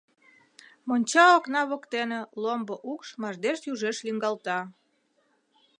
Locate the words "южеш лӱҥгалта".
3.71-4.59